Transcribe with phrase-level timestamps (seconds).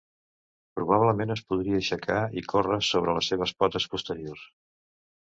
[0.77, 4.47] Probablement es podia aixecar i córrer sobre les seves potes posteriors.